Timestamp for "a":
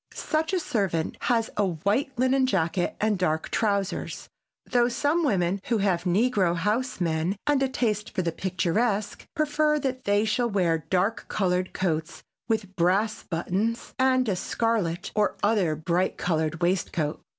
0.51-0.59, 1.57-1.63, 7.61-7.69, 14.27-14.35